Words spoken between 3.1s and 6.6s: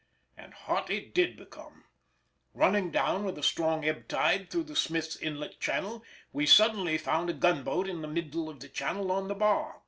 with a strong ebb tide through the Smith's inlet channel, we